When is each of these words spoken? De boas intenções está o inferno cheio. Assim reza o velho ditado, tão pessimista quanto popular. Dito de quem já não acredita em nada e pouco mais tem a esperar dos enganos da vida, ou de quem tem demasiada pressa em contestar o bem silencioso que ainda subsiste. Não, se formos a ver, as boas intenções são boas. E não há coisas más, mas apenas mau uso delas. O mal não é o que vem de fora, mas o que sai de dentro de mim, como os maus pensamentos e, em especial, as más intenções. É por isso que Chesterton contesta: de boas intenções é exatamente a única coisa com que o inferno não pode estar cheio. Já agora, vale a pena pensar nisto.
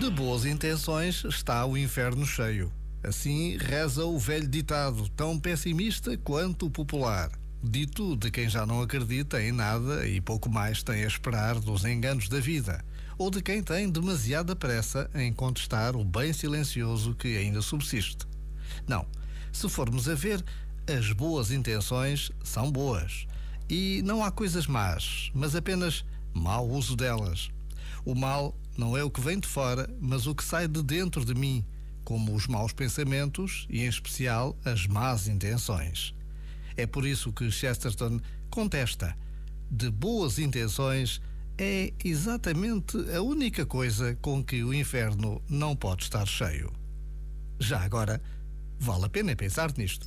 De 0.00 0.10
boas 0.10 0.44
intenções 0.44 1.24
está 1.24 1.64
o 1.64 1.76
inferno 1.76 2.26
cheio. 2.26 2.72
Assim 3.04 3.56
reza 3.56 4.04
o 4.04 4.18
velho 4.18 4.48
ditado, 4.48 5.08
tão 5.10 5.38
pessimista 5.38 6.16
quanto 6.18 6.68
popular. 6.68 7.30
Dito 7.62 8.16
de 8.16 8.30
quem 8.30 8.48
já 8.48 8.66
não 8.66 8.82
acredita 8.82 9.40
em 9.40 9.52
nada 9.52 10.06
e 10.06 10.20
pouco 10.20 10.50
mais 10.50 10.82
tem 10.82 11.04
a 11.04 11.06
esperar 11.06 11.60
dos 11.60 11.84
enganos 11.84 12.28
da 12.28 12.40
vida, 12.40 12.84
ou 13.16 13.30
de 13.30 13.40
quem 13.40 13.62
tem 13.62 13.88
demasiada 13.88 14.56
pressa 14.56 15.10
em 15.14 15.32
contestar 15.32 15.96
o 15.96 16.04
bem 16.04 16.32
silencioso 16.32 17.14
que 17.14 17.36
ainda 17.36 17.62
subsiste. 17.62 18.26
Não, 18.86 19.06
se 19.52 19.68
formos 19.68 20.08
a 20.08 20.14
ver, 20.14 20.44
as 20.86 21.12
boas 21.12 21.50
intenções 21.50 22.30
são 22.44 22.70
boas. 22.70 23.26
E 23.68 24.00
não 24.04 24.22
há 24.24 24.30
coisas 24.30 24.66
más, 24.66 25.30
mas 25.34 25.56
apenas 25.56 26.04
mau 26.32 26.68
uso 26.68 26.94
delas. 26.94 27.50
O 28.04 28.14
mal 28.14 28.56
não 28.78 28.96
é 28.96 29.02
o 29.02 29.10
que 29.10 29.20
vem 29.20 29.40
de 29.40 29.48
fora, 29.48 29.88
mas 30.00 30.26
o 30.26 30.34
que 30.34 30.44
sai 30.44 30.68
de 30.68 30.82
dentro 30.82 31.24
de 31.24 31.34
mim, 31.34 31.64
como 32.04 32.34
os 32.34 32.46
maus 32.46 32.72
pensamentos 32.72 33.66
e, 33.68 33.80
em 33.80 33.88
especial, 33.88 34.56
as 34.64 34.86
más 34.86 35.26
intenções. 35.26 36.14
É 36.76 36.86
por 36.86 37.04
isso 37.06 37.32
que 37.32 37.50
Chesterton 37.50 38.20
contesta: 38.50 39.16
de 39.70 39.90
boas 39.90 40.38
intenções 40.38 41.20
é 41.58 41.92
exatamente 42.04 42.96
a 43.12 43.22
única 43.22 43.64
coisa 43.64 44.16
com 44.20 44.44
que 44.44 44.62
o 44.62 44.74
inferno 44.74 45.42
não 45.48 45.74
pode 45.74 46.04
estar 46.04 46.26
cheio. 46.26 46.72
Já 47.58 47.80
agora, 47.80 48.22
vale 48.78 49.06
a 49.06 49.08
pena 49.08 49.34
pensar 49.34 49.72
nisto. 49.76 50.06